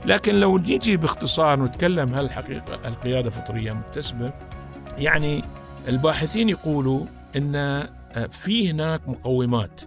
لكن 0.06 0.40
لو 0.40 0.58
نيجي 0.58 0.96
باختصار 0.96 1.62
نتكلم 1.62 2.14
هل 2.14 2.24
الحقيقة 2.24 2.74
القيادة 2.88 3.30
فطرية 3.30 3.72
مكتسبة؟ 3.72 4.32
يعني 4.98 5.44
الباحثين 5.88 6.48
يقولوا 6.48 7.06
أن 7.36 7.54
آه، 7.56 8.26
في 8.26 8.70
هناك 8.70 9.08
مقومات 9.08 9.80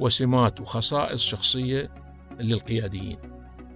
وسمات 0.00 0.60
وخصائص 0.60 1.22
شخصية 1.22 1.90
للقياديين. 2.40 3.18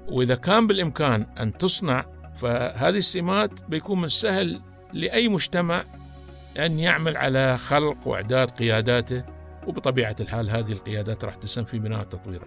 وإذا 0.09 0.35
كان 0.35 0.67
بالإمكان 0.67 1.27
أن 1.41 1.59
تصنع 1.59 2.05
فهذه 2.35 2.99
السمات 2.99 3.65
بيكون 3.69 3.99
من 3.99 4.05
السهل 4.05 4.61
لأي 4.93 5.29
مجتمع 5.29 5.85
أن 6.59 6.79
يعمل 6.79 7.17
على 7.17 7.59
خلق 7.59 8.09
وإعداد 8.09 8.51
قياداته 8.51 9.25
وبطبيعة 9.67 10.17
الحال 10.21 10.51
هذه 10.51 10.73
القيادات 10.73 11.25
راح 11.25 11.35
تسهم 11.35 11.65
في 11.65 11.79
بناء 11.79 12.03
تطويره 12.03 12.47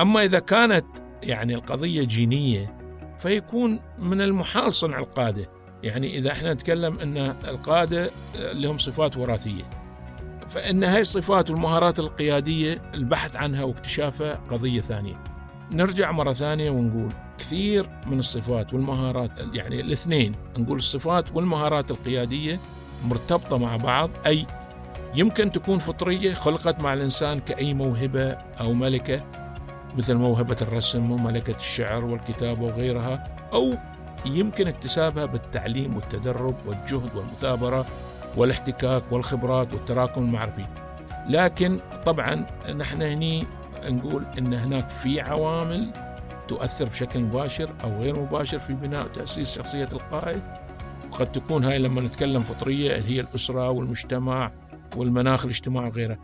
أما 0.00 0.24
إذا 0.24 0.38
كانت 0.38 0.86
يعني 1.22 1.54
القضية 1.54 2.04
جينية 2.04 2.76
فيكون 3.18 3.80
من 3.98 4.20
المحال 4.20 4.74
صنع 4.74 4.98
القادة 4.98 5.59
يعني 5.82 6.18
إذا 6.18 6.32
إحنا 6.32 6.54
نتكلم 6.54 6.98
أن 6.98 7.18
القادة 7.48 8.10
لهم 8.52 8.78
صفات 8.78 9.16
وراثية. 9.16 9.70
فإن 10.48 10.84
هاي 10.84 11.00
الصفات 11.00 11.50
والمهارات 11.50 11.98
القيادية 11.98 12.82
البحث 12.94 13.36
عنها 13.36 13.64
واكتشافها 13.64 14.40
قضية 14.48 14.80
ثانية. 14.80 15.22
نرجع 15.70 16.10
مرة 16.10 16.32
ثانية 16.32 16.70
ونقول 16.70 17.12
كثير 17.38 17.86
من 18.06 18.18
الصفات 18.18 18.74
والمهارات 18.74 19.30
يعني 19.52 19.80
الاثنين 19.80 20.34
نقول 20.58 20.78
الصفات 20.78 21.34
والمهارات 21.34 21.90
القيادية 21.90 22.60
مرتبطة 23.04 23.58
مع 23.58 23.76
بعض 23.76 24.10
أي 24.26 24.46
يمكن 25.14 25.52
تكون 25.52 25.78
فطرية 25.78 26.34
خلقت 26.34 26.80
مع 26.80 26.94
الإنسان 26.94 27.40
كأي 27.40 27.74
موهبة 27.74 28.32
أو 28.32 28.72
ملكة 28.72 29.24
مثل 29.96 30.14
موهبة 30.14 30.56
الرسم 30.62 31.10
وملكة 31.10 31.54
الشعر 31.56 32.04
والكتابة 32.04 32.62
وغيرها 32.62 33.24
أو 33.52 33.74
يمكن 34.26 34.68
اكتسابها 34.68 35.24
بالتعليم 35.24 35.96
والتدرب 35.96 36.54
والجهد 36.66 37.16
والمثابرة 37.16 37.86
والاحتكاك 38.36 39.02
والخبرات 39.10 39.74
والتراكم 39.74 40.22
المعرفي. 40.22 40.66
لكن 41.28 41.80
طبعا 42.06 42.46
نحن 42.76 43.02
هني 43.02 43.46
نقول 43.84 44.24
إن 44.38 44.54
هناك 44.54 44.88
في 44.88 45.20
عوامل 45.20 45.92
تؤثر 46.48 46.84
بشكل 46.84 47.20
مباشر 47.20 47.74
أو 47.84 48.00
غير 48.00 48.20
مباشر 48.20 48.58
في 48.58 48.72
بناء 48.72 49.04
وتأسيس 49.04 49.54
شخصية 49.54 49.88
القائد. 49.92 50.42
وقد 51.12 51.32
تكون 51.32 51.64
هاي 51.64 51.78
لما 51.78 52.00
نتكلم 52.00 52.42
فطرية 52.42 52.96
اللي 52.96 53.16
هي 53.16 53.20
الأسرة 53.20 53.70
والمجتمع 53.70 54.52
والمناخ 54.96 55.44
الاجتماعي 55.44 55.88
وغيره. 55.88 56.18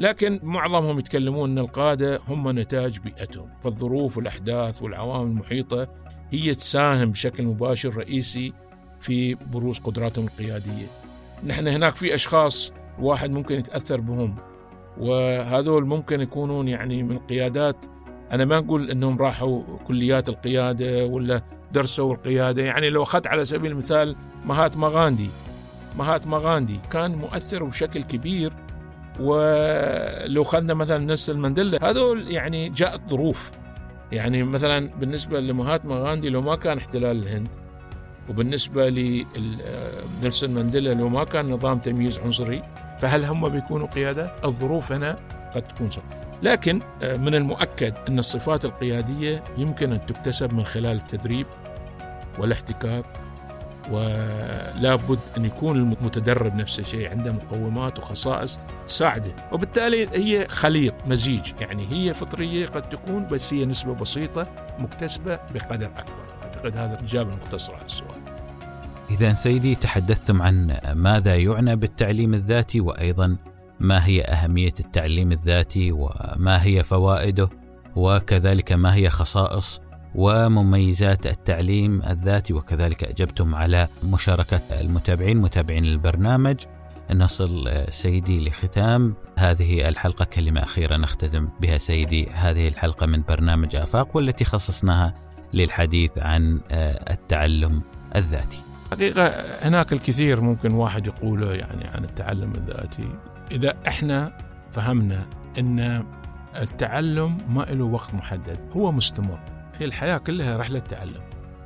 لكن 0.00 0.40
معظمهم 0.42 0.98
يتكلمون 0.98 1.50
إن 1.50 1.58
القادة 1.58 2.20
هم 2.28 2.58
نتاج 2.58 2.98
بيئتهم. 2.98 3.50
فالظروف 3.60 4.16
والأحداث 4.16 4.82
والعوامل 4.82 5.30
المحيطة 5.30 5.88
هي 6.30 6.54
تساهم 6.54 7.10
بشكل 7.10 7.44
مباشر 7.44 7.96
رئيسي 7.96 8.52
في 9.00 9.34
بروز 9.34 9.78
قدراتهم 9.78 10.26
القيادية. 10.26 10.86
نحن 11.46 11.68
هناك 11.68 11.94
في 11.94 12.14
أشخاص 12.14 12.72
واحد 12.98 13.30
ممكن 13.30 13.58
يتأثر 13.58 14.00
بهم 14.00 14.36
وهذول 14.98 15.86
ممكن 15.86 16.20
يكونون 16.20 16.68
يعني 16.68 17.02
من 17.02 17.18
قيادات 17.18 17.86
أنا 18.32 18.44
ما 18.44 18.58
أقول 18.58 18.90
إنهم 18.90 19.18
راحوا 19.18 19.62
كليات 19.86 20.28
القيادة 20.28 21.06
ولا 21.06 21.42
درسوا 21.72 22.14
القيادة 22.14 22.62
يعني 22.62 22.90
لو 22.90 23.02
أخذت 23.02 23.26
على 23.26 23.44
سبيل 23.44 23.70
المثال 23.72 24.16
مهاتما 24.44 24.88
غاندي. 24.88 25.30
مهاتما 25.98 26.38
غاندي 26.38 26.80
كان 26.90 27.14
مؤثر 27.14 27.64
بشكل 27.64 28.02
كبير 28.02 28.52
ولو 29.20 30.44
خلنا 30.44 30.74
مثلا 30.74 30.98
نيلسون 30.98 31.38
مانديلا 31.38 31.90
هذول 31.90 32.30
يعني 32.30 32.68
جاءت 32.68 33.00
ظروف 33.10 33.52
يعني 34.12 34.42
مثلا 34.42 34.90
بالنسبة 34.98 35.40
لمهاتما 35.40 35.96
غاندي 35.96 36.28
لو 36.28 36.42
ما 36.42 36.56
كان 36.56 36.78
احتلال 36.78 37.22
الهند 37.22 37.48
وبالنسبة 38.28 38.88
لنيلسون 38.88 40.50
مانديلا 40.50 40.94
لو 40.94 41.08
ما 41.08 41.24
كان 41.24 41.50
نظام 41.50 41.78
تمييز 41.78 42.18
عنصري 42.18 42.62
فهل 43.00 43.24
هم 43.24 43.48
بيكونوا 43.48 43.86
قيادات؟ 43.86 44.44
الظروف 44.44 44.92
هنا 44.92 45.18
قد 45.54 45.62
تكون 45.62 45.90
صعبة 45.90 46.16
لكن 46.42 46.80
آه، 47.02 47.16
من 47.16 47.34
المؤكد 47.34 47.94
أن 48.08 48.18
الصفات 48.18 48.64
القيادية 48.64 49.44
يمكن 49.56 49.92
أن 49.92 50.06
تكتسب 50.06 50.52
من 50.52 50.64
خلال 50.64 50.96
التدريب 50.96 51.46
والاحتكاك 52.38 53.04
ولا 53.90 54.94
بد 54.94 55.18
أن 55.36 55.44
يكون 55.44 55.76
المتدرب 55.76 56.54
نفس 56.54 56.80
الشيء 56.80 57.10
عنده 57.10 57.32
مقومات 57.32 57.98
وخصائص 57.98 58.60
تساعده. 58.86 59.36
وبالتالي 59.52 60.08
هي 60.12 60.48
خليط 60.48 60.94
مزيج. 61.06 61.52
يعني 61.60 61.86
هي 61.90 62.14
فطرية 62.14 62.66
قد 62.66 62.88
تكون 62.88 63.28
بس 63.28 63.54
هي 63.54 63.64
نسبة 63.64 63.94
بسيطة 63.94 64.46
مكتسبة 64.78 65.38
بقدر 65.54 65.86
أكبر. 65.86 66.26
أعتقد 66.42 66.76
هذا 66.76 66.98
الإجابة 66.98 67.30
المختصرة 67.30 67.74
على 67.74 67.84
السؤال. 67.84 68.26
إذا 69.10 69.34
سيدي 69.34 69.74
تحدثتم 69.74 70.42
عن 70.42 70.76
ماذا 70.94 71.36
يعنى 71.36 71.76
بالتعليم 71.76 72.34
الذاتي 72.34 72.80
وأيضا 72.80 73.36
ما 73.80 74.06
هي 74.06 74.22
أهمية 74.22 74.74
التعليم 74.80 75.32
الذاتي 75.32 75.92
وما 75.92 76.62
هي 76.64 76.82
فوائده 76.82 77.48
وكذلك 77.96 78.72
ما 78.72 78.94
هي 78.94 79.10
خصائص 79.10 79.80
ومميزات 80.16 81.26
التعليم 81.26 82.02
الذاتي 82.02 82.52
وكذلك 82.52 83.04
أجبتم 83.04 83.54
على 83.54 83.88
مشاركة 84.04 84.60
المتابعين 84.80 85.36
متابعين 85.36 85.84
البرنامج 85.84 86.56
نصل 87.14 87.84
سيدي 87.90 88.48
لختام 88.48 89.14
هذه 89.38 89.88
الحلقة. 89.88 90.24
كلمة 90.24 90.62
أخيرة 90.62 90.96
نختتم 90.96 91.48
بها 91.60 91.78
سيدي 91.78 92.28
هذه 92.30 92.68
الحلقة 92.68 93.06
من 93.06 93.22
برنامج 93.28 93.76
آفاق 93.76 94.16
والتي 94.16 94.44
خصصناها 94.44 95.14
للحديث 95.52 96.18
عن 96.18 96.60
التعلم 97.10 97.82
الذاتي. 98.16 98.62
حقيقة 98.90 99.26
هناك 99.68 99.92
الكثير 99.92 100.40
ممكن 100.40 100.72
واحد 100.72 101.06
يقوله 101.06 101.52
يعني 101.52 101.84
عن 101.84 102.04
التعلم 102.04 102.54
الذاتي. 102.54 103.08
إذا 103.50 103.74
إحنا 103.88 104.38
فهمنا 104.72 105.26
أن 105.58 106.06
التعلم 106.56 107.38
ما 107.48 107.62
له 107.62 107.84
وقت 107.84 108.14
محدد 108.14 108.58
هو 108.76 108.92
مستمر. 108.92 109.55
هي 109.78 109.86
الحياة 109.86 110.18
كلها 110.18 110.56
رحلة 110.56 110.78
تعلم 110.78 111.20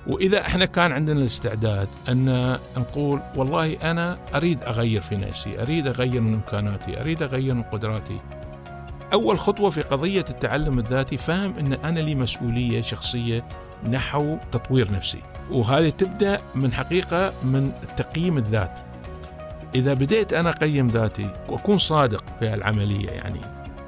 وإذا 0.07 0.41
إحنا 0.41 0.65
كان 0.65 0.93
عندنا 0.93 1.21
الاستعداد 1.21 1.89
أن 2.09 2.59
نقول 2.77 3.21
والله 3.37 3.91
أنا 3.91 4.19
أريد 4.35 4.63
أغير 4.63 5.01
في 5.03 5.17
نفسي 5.17 5.63
أريد 5.63 5.87
أغير 5.87 6.21
من 6.21 6.35
إمكاناتي 6.35 7.01
أريد 7.01 7.23
أغير 7.23 7.55
من 7.55 7.63
قدراتي. 7.63 8.21
أول 9.13 9.39
خطوة 9.39 9.71
في 9.71 9.83
قضية 9.83 10.25
التعلم 10.31 10.79
الذاتي 10.79 11.17
فهم 11.17 11.59
أن 11.59 11.73
أنا 11.73 12.01
لي 12.01 12.15
مسؤولية 12.15 12.81
شخصية 12.81 13.49
نحو 13.91 14.37
تطوير 14.53 14.93
نفسي. 14.93 15.23
وهذه 15.51 15.89
تبدأ 15.89 16.41
من 16.55 16.73
حقيقة 16.73 17.33
من 17.45 17.73
تقييم 17.97 18.39
الذات. 18.39 18.81
إذا 19.75 19.95
بديت 19.95 20.33
أنا 20.33 20.51
أقيم 20.51 20.89
ذاتي 20.89 21.31
واكون 21.49 21.79
صادق 21.79 22.25
في 22.41 22.55
العملية 22.55 23.11
يعني 23.11 23.41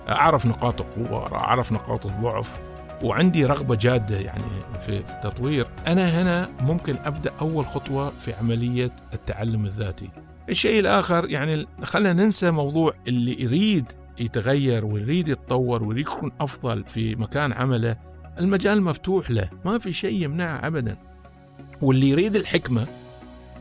أعرف 0.08 0.46
نقاط 0.46 0.80
القوة 0.80 1.34
أعرف 1.34 1.72
نقاط 1.72 2.06
الضعف 2.06 2.60
وعندي 3.02 3.44
رغبة 3.44 3.74
جادة 3.74 4.16
يعني 4.16 4.44
في 4.80 4.98
التطوير. 4.98 5.66
أنا 5.86 6.22
هنا 6.22 6.50
ممكن 6.60 6.96
أبدأ 7.04 7.32
أول 7.40 7.66
خطوة 7.66 8.10
في 8.20 8.32
عملية 8.32 8.90
التعلم 9.14 9.66
الذاتي. 9.66 10.10
الشيء 10.48 10.80
الآخر 10.80 11.30
يعني 11.30 11.66
خلينا 11.82 12.12
ننسى 12.12 12.50
موضوع 12.50 12.94
اللي 13.08 13.42
يريد 13.42 13.92
يتغير 14.20 14.84
ويريد 14.84 15.28
يتطور 15.28 15.82
ويريد 15.84 16.06
يكون 16.06 16.32
أفضل 16.40 16.84
في 16.88 17.14
مكان 17.14 17.52
عمله. 17.52 17.96
المجال 18.38 18.82
مفتوح 18.82 19.30
له 19.30 19.50
ما 19.64 19.78
في 19.78 19.92
شيء 19.92 20.22
يمنعه 20.22 20.66
ابدا. 20.66 20.96
واللي 21.82 22.08
يريد 22.08 22.36
الحكمة 22.36 22.86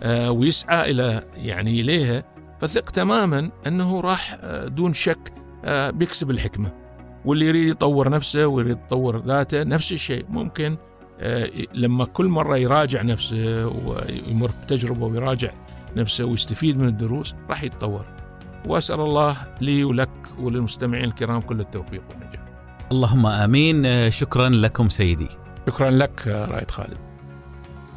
آه، 0.03 0.31
ويسعى 0.31 0.91
إلى 0.91 1.23
يعني 1.35 1.81
إليها 1.81 2.23
فثق 2.59 2.89
تماما 2.89 3.51
أنه 3.67 4.01
راح 4.01 4.37
آه، 4.41 4.67
دون 4.67 4.93
شك 4.93 5.33
آه، 5.65 5.89
بيكسب 5.89 6.31
الحكمة. 6.31 6.80
واللي 7.25 7.45
يريد 7.45 7.67
يطور 7.67 8.09
نفسه 8.09 8.47
ويريد 8.47 8.77
يطور 8.85 9.21
ذاته 9.21 9.63
نفس 9.63 9.91
الشيء. 9.91 10.25
ممكن 10.29 10.77
لما 11.73 12.05
كل 12.05 12.25
مرة 12.25 12.57
يراجع 12.57 13.01
نفسه 13.01 13.67
ويمر 13.67 14.51
بتجربة 14.63 15.05
ويراجع 15.05 15.51
نفسه 15.95 16.25
ويستفيد 16.25 16.77
من 16.77 16.87
الدروس 16.87 17.35
راح 17.49 17.63
يتطور. 17.63 18.05
وأسأل 18.65 18.99
الله 18.99 19.37
لي 19.61 19.83
ولك 19.83 20.09
وللمستمعين 20.39 21.03
الكرام 21.03 21.41
كل 21.41 21.59
التوفيق 21.59 22.03
والنجاح 22.09 22.41
اللهم 22.91 23.25
آمين. 23.25 24.11
شكرا 24.11 24.49
لكم 24.49 24.89
سيدي. 24.89 25.29
شكرا 25.69 25.89
لك 25.89 26.27
رائد 26.27 26.71
خالد. 26.71 26.97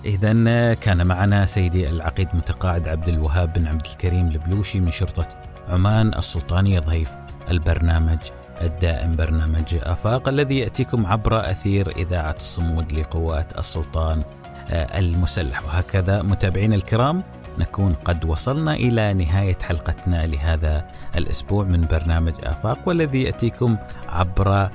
إذا 0.04 0.74
كان 0.74 1.06
معنا 1.06 1.46
سيدي 1.46 1.90
العقيد 1.90 2.28
متقاعد 2.34 2.88
عبد 2.88 3.08
الوهاب 3.08 3.52
بن 3.52 3.66
عبد 3.66 3.86
الكريم 3.86 4.28
البلوشي 4.28 4.80
من 4.80 4.90
شرطة 4.90 5.28
عمان 5.68 6.14
السلطانية 6.14 6.80
ضيف 6.80 7.10
البرنامج 7.50 8.18
الدائم 8.62 9.16
برنامج 9.16 9.74
آفاق 9.82 10.28
الذي 10.28 10.58
يأتيكم 10.58 11.06
عبر 11.06 11.50
أثير 11.50 11.90
إذاعة 11.96 12.36
الصمود 12.36 12.92
لقوات 12.92 13.58
السلطان 13.58 14.22
آه، 14.70 14.98
المسلح. 14.98 15.64
وهكذا 15.64 16.22
متابعينا 16.22 16.74
الكرام 16.74 17.22
نكون 17.58 17.92
قد 17.92 18.24
وصلنا 18.24 18.74
إلى 18.74 19.14
نهاية 19.14 19.58
حلقتنا 19.62 20.26
لهذا 20.26 20.90
الأسبوع 21.16 21.64
من 21.64 21.80
برنامج 21.80 22.34
آفاق 22.44 22.88
والذي 22.88 23.22
يأتيكم 23.22 23.76
عبر 24.08 24.52
آه، 24.52 24.68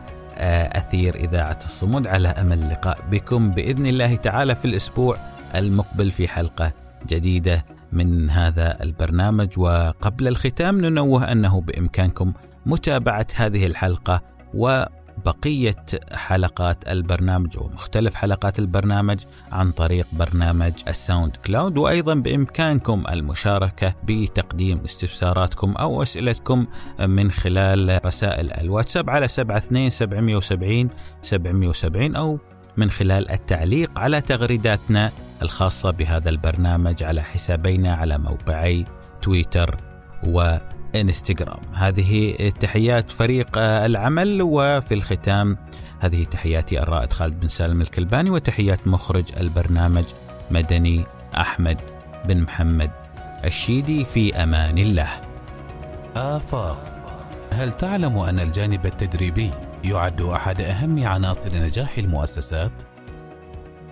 أثير 0.78 1.16
إذاعة 1.16 1.58
الصمود. 1.58 2.08
على 2.08 2.28
أمل 2.28 2.64
اللقاء 2.64 2.98
بكم 3.12 3.52
بإذن 3.52 3.86
الله 3.86 4.16
تعالى 4.16 4.56
في 4.56 4.66
الأسبوع 4.66 5.18
المقبل 5.56 6.12
في 6.12 6.28
حلقة 6.28 6.74
جديدة 7.08 7.66
من 7.92 8.30
هذا 8.30 8.84
البرنامج. 8.84 9.60
وقبل 9.60 10.28
الختام 10.28 10.82
ننوه 10.82 11.32
أنه 11.32 11.62
بإمكانكم 11.62 12.34
متابعة 12.66 13.28
هذه 13.36 13.68
الحلقة 13.68 14.22
و 14.54 14.84
بقية 15.26 15.86
حلقات 16.14 16.90
البرنامج 16.90 17.58
ومختلف 17.58 18.16
حلقات 18.16 18.60
البرنامج 18.60 19.20
عن 19.52 19.72
طريق 19.72 20.08
برنامج 20.14 20.74
ال 20.88 21.36
SoundCloud. 21.36 21.78
وأيضا 21.78 22.14
بإمكانكم 22.14 23.04
المشاركة 23.10 23.96
بتقديم 24.04 24.80
استفساراتكم 24.86 25.72
أو 25.72 26.02
أسئلتكم 26.02 26.68
من 27.00 27.32
خلال 27.32 28.06
رسائل 28.06 28.52
الواتساب 28.54 29.10
على 29.10 29.26
72 29.26 29.90
770 29.90 30.90
770 31.22 32.16
أو 32.16 32.40
من 32.78 32.92
خلال 32.92 33.32
التعليق 33.32 34.00
على 34.00 34.22
تغريداتنا 34.22 35.12
الخاصة 35.42 35.92
بهذا 35.92 36.30
البرنامج 36.30 37.04
على 37.04 37.22
حسابينا 37.22 37.94
على 37.94 38.18
موقعي 38.18 38.86
تويتر 39.22 39.80
وانستغرام 40.96 41.74
هذه 41.74 42.50
تحيات 42.50 43.12
فريق 43.12 43.58
العمل 43.58 44.42
وفي 44.42 44.94
الختام 44.94 45.58
هذه 46.00 46.24
تحياتي 46.24 46.84
الرائد 46.84 47.14
خالد 47.14 47.40
بن 47.40 47.48
سالم 47.48 47.82
الكلباني 47.82 48.30
وتحيات 48.30 48.88
مخرج 48.88 49.26
البرنامج 49.40 50.06
مدني 50.52 51.06
أحمد 51.36 51.78
بن 52.26 52.42
محمد 52.42 52.92
الشيدي 53.46 54.06
في 54.06 54.44
أمان 54.44 54.78
الله 54.78 55.10
آفاق 56.16 56.86
هل 57.52 57.74
تعلم 57.74 58.18
أن 58.18 58.40
الجانب 58.40 58.86
التدريبي 58.86 59.52
يعد 59.84 60.22
أحد 60.22 60.62
أهم 60.62 61.08
عناصر 61.08 61.56
نجاح 61.56 61.98
المؤسسات؟ 61.98 62.72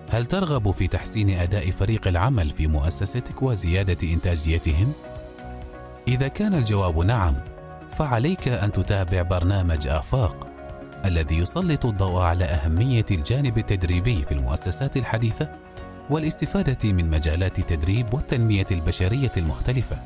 هل 0.10 0.25
ترغب 0.25 0.71
في 0.71 0.88
تحسين 0.88 1.29
أداء 1.29 1.71
فريق 1.71 2.07
العمل 2.07 2.49
في 2.49 2.67
مؤسستك 2.67 3.43
وزيادة 3.43 4.13
إنتاجيتهم؟ 4.13 4.93
إذا 6.08 6.28
كان 6.28 6.54
الجواب 6.54 7.00
نعم، 7.00 7.36
فعليك 7.89 8.48
أن 8.48 8.72
تتابع 8.72 9.22
برنامج 9.22 9.88
آفاق 9.88 10.48
الذي 11.06 11.38
يسلط 11.38 11.86
الضوء 11.86 12.22
على 12.22 12.46
أهمية 12.46 13.06
الجانب 13.12 13.58
التدريبي 13.58 14.24
في 14.24 14.32
المؤسسات 14.32 14.98
الحديثة 14.98 15.50
والاستفادة 16.10 16.91
من 16.91 17.10
مجالات 17.10 17.60
التدريب 17.60 18.13
والتنمية 18.13 18.65
البشرية 18.72 19.32
المختلفة 19.38 19.98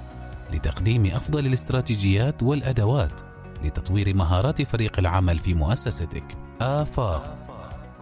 لتقديم 0.54 1.06
أفضل 1.06 1.46
الاستراتيجيات 1.46 2.44
والأدوات 2.44 3.22
لتطوير 3.64 4.16
مهارات 4.16 4.62
فريق 4.62 5.00
العمل 5.00 5.40
في 5.40 5.54
مؤسستك. 5.54 6.38
آفاق 6.62 7.36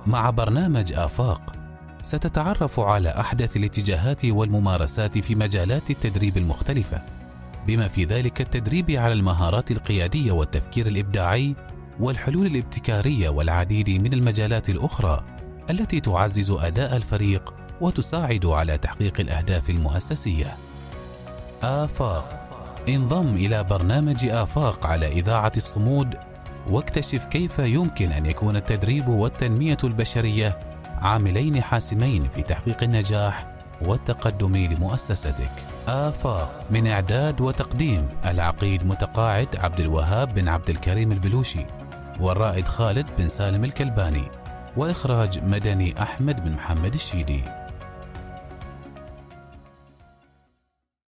مع 0.08 0.30
برنامج 0.30 0.94
آفاق 0.94 1.56
ستتعرف 2.04 2.80
على 2.80 3.10
أحدث 3.10 3.58
الاتجاهات 3.58 4.26
والممارسات 4.26 5.18
في 5.18 5.36
مجالات 5.36 5.90
التدريب 5.90 6.38
المختلفة 6.38 7.18
بما 7.67 7.88
في 7.88 8.04
ذلك 8.04 8.41
التدريب 8.41 8.91
على 8.91 9.13
المهارات 9.13 9.72
القيادية 9.72 10.32
والتفكير 10.32 10.88
الإبداعي 10.88 11.56
والحلول 12.00 12.45
الابتكارية 12.45 13.30
والعديد 13.30 13.89
من 13.89 14.13
المجالات 14.13 14.69
الأخرى 14.69 15.24
التي 15.69 16.00
تعزز 16.00 16.52
أداء 16.52 16.95
الفريق 16.95 17.54
وتساعد 17.82 18.45
على 18.45 18.78
تحقيق 18.78 19.19
الأهداف 19.19 19.69
المؤسسية. 19.69 20.58
آفاق 21.63 22.39
انضم 22.89 23.36
إلى 23.36 23.63
برنامج 23.63 24.26
آفاق 24.26 24.88
على 24.88 25.08
إذاعة 25.08 25.52
الصمود 25.58 26.17
واكتشف 26.69 27.26
كيف 27.26 27.60
يمكن 27.60 28.12
أن 28.12 28.26
يكون 28.26 28.56
التدريب 28.56 29.08
والتنمية 29.08 29.78
البشرية 29.84 30.60
عاملين 30.86 31.62
حاسمين 31.62 32.30
في 32.30 32.41
تحقيق 32.41 32.84
النجاح 32.84 33.56
والتقدم 33.82 34.56
لمؤسستك. 34.58 35.68
آفاق 35.89 36.63
من 36.69 36.88
إعداد 36.88 37.41
وتقديم 37.41 38.10
العقيد 38.25 38.88
متقاعد 38.88 39.56
عبد 39.56 39.80
الوهاب 39.80 40.34
بن 40.34 40.47
عبد 40.47 40.69
الكريم 40.69 41.12
البلوشي 41.12 41.65
والرائد 42.19 42.67
خالد 42.67 43.06
بن 43.17 43.28
سالم 43.28 43.63
الكلباني 43.63 44.23
وإخراج 44.78 45.43
مدني 45.43 46.02
أحمد 46.02 46.43
بن 46.43 46.52
محمد 46.52 46.93
الشيدي. 46.93 47.59